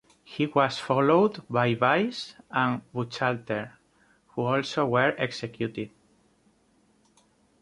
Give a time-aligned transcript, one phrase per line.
[0.23, 3.73] He was followed by Weiss and Buchalter,
[4.29, 5.91] who also were executed.